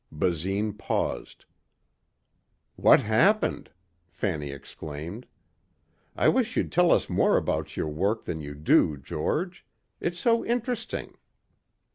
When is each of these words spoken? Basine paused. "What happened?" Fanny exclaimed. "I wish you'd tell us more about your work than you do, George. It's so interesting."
Basine 0.11 0.73
paused. 0.73 1.45
"What 2.75 3.01
happened?" 3.01 3.69
Fanny 4.09 4.49
exclaimed. 4.49 5.27
"I 6.15 6.27
wish 6.27 6.57
you'd 6.57 6.71
tell 6.71 6.91
us 6.91 7.07
more 7.07 7.37
about 7.37 7.77
your 7.77 7.87
work 7.89 8.23
than 8.23 8.41
you 8.41 8.55
do, 8.55 8.97
George. 8.97 9.63
It's 9.99 10.19
so 10.19 10.43
interesting." 10.43 11.17